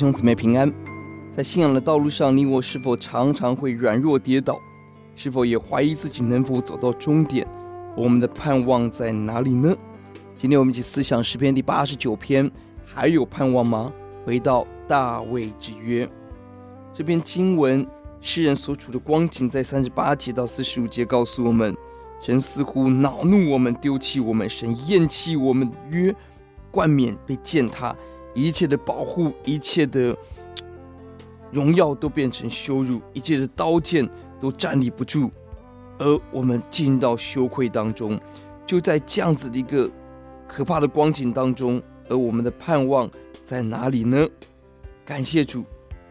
[0.00, 0.72] 兄姊妹平安，
[1.30, 4.58] 在信仰的道路上，你我是否常常会软弱跌倒？
[5.14, 7.46] 是否也怀疑自己能否走到终点？
[7.94, 9.76] 我们的盼望在哪里呢？
[10.38, 12.50] 今天我们一起思想诗篇第八十九篇，
[12.82, 13.92] 还有盼望吗？
[14.24, 16.08] 回到大卫之约，
[16.94, 17.86] 这篇经文
[18.22, 21.76] 诗人所处的光景，在三十八节到四十五节告诉我们：
[22.22, 26.16] 神似乎恼怒我们，丢弃我们；神厌弃我们的约，
[26.70, 27.94] 冠冕被践踏。
[28.34, 30.16] 一切的保护，一切的
[31.50, 34.08] 荣耀都变成羞辱，一切的刀剑
[34.38, 35.30] 都站立不住，
[35.98, 38.20] 而我们进到羞愧当中，
[38.64, 39.90] 就在这样子的一个
[40.46, 43.10] 可怕的光景当中，而我们的盼望
[43.42, 44.28] 在哪里呢？
[45.04, 45.64] 感谢主，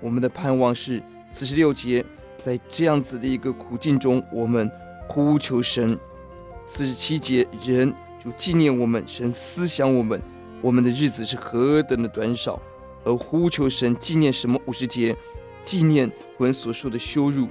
[0.00, 2.04] 我们的盼望是四十六节，
[2.40, 4.70] 在这样子的一个苦境中，我们
[5.06, 5.94] 呼求神；
[6.64, 10.18] 四十七节，人就纪念我们，神思想我们。
[10.62, 12.60] 我们的日子是何等的短少，
[13.04, 14.60] 而呼求神纪念什么？
[14.66, 15.14] 五十节，
[15.62, 17.46] 纪念我们所受的羞辱，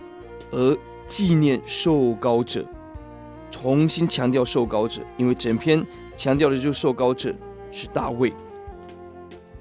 [0.51, 2.65] 而纪念受膏者。
[3.51, 5.85] 重新强调受膏者，因为整篇
[6.17, 7.33] 强调的就是受膏者
[7.71, 8.33] 是大卫。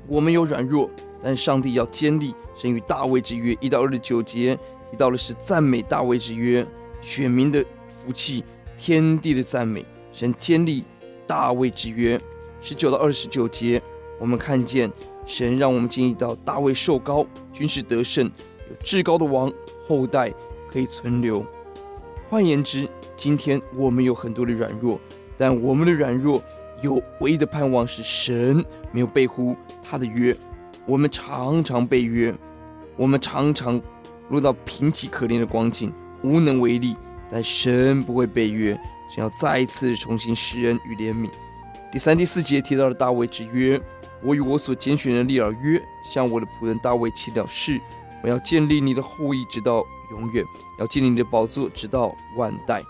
[0.09, 0.91] 我们有软弱，
[1.23, 3.57] 但上帝要坚立神与大卫之约。
[3.61, 4.59] 一到二十九节
[4.91, 6.67] 提到的是赞美大卫之约，
[7.01, 8.43] 选民的福气，
[8.77, 10.83] 天地的赞美，神坚立
[11.27, 12.21] 大卫之约。
[12.65, 13.81] 十九到二十九节，
[14.19, 14.91] 我们看见
[15.27, 18.25] 神让我们经历到大卫受高，军事得胜，
[18.71, 19.53] 有至高的王
[19.87, 20.33] 后代
[20.73, 21.45] 可以存留。
[22.27, 24.99] 换言之，今天我们有很多的软弱，
[25.37, 26.43] 但我们的软弱
[26.81, 30.35] 有唯一的盼望是神没有背乎他的约。
[30.87, 32.35] 我们常常背约，
[32.97, 33.79] 我们常常
[34.31, 35.93] 落到贫瘠可怜的光景，
[36.23, 36.97] 无能为力。
[37.31, 38.73] 但神不会背约，
[39.15, 41.29] 神要再一次重新施恩与怜悯。
[41.95, 43.81] 第三、第四节提到了大卫之约，
[44.21, 45.81] 我与我所拣选的立了约，
[46.13, 47.81] 向我的仆人大卫起了誓，
[48.21, 50.45] 我要建立你的后裔直到永远，
[50.81, 52.83] 要建立你的宝座直到万代。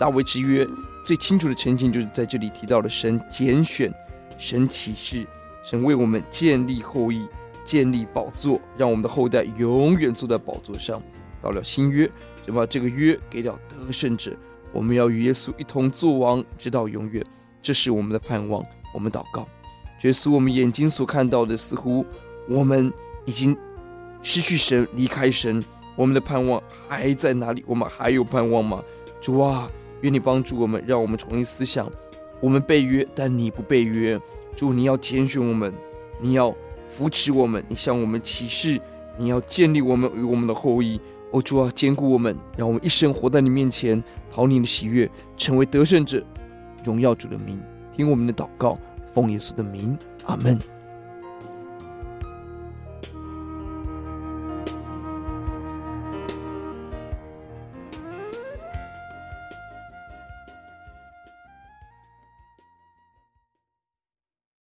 [0.00, 0.66] 大卫之约
[1.06, 3.94] 最清楚的呈现，就是在这里提到了神拣选、
[4.36, 5.24] 神启示、
[5.62, 7.28] 神为我们建立后裔、
[7.62, 11.00] 建立宝座，让我们的后代永远坐在宝座上。
[11.40, 12.10] 到了新约，
[12.44, 14.36] 神把这个约给了得胜者，
[14.72, 17.24] 我们要与耶稣一同作王，直到永远。
[17.60, 18.64] 这是我们的盼望。
[18.94, 19.46] 我们祷告，
[20.02, 22.04] 耶稣，我们眼睛所看到的，似乎
[22.48, 22.90] 我们
[23.26, 23.56] 已经
[24.22, 25.62] 失去神，离开神。
[25.94, 27.62] 我们的盼望还在哪里？
[27.66, 28.82] 我们还有盼望吗？
[29.20, 29.70] 主啊，
[30.00, 31.90] 愿你帮助我们，让我们重新思想。
[32.40, 34.18] 我们被约，但你不被约。
[34.56, 35.72] 主，你要拣选我们，
[36.20, 36.54] 你要
[36.86, 38.80] 扶持我们，你向我们启示，
[39.16, 41.00] 你要建立我们与我们的后裔。
[41.32, 46.24] 哦，主啊，坚固我们，让我们一生活在你面前，讨你的喜悦，成为得胜者。
[46.88, 47.60] 荣耀主的名，
[47.92, 48.74] 听我们的祷告，
[49.12, 49.94] 奉耶稣的名，
[50.24, 50.58] 阿门。